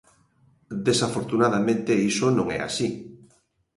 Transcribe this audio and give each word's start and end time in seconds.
Desafortunadamente 0.87 1.91
iso 2.11 2.25
non 2.37 2.47
é 2.57 2.59
así. 2.67 2.87